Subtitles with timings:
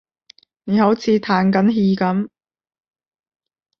[0.63, 2.27] 你好似歎緊氣噉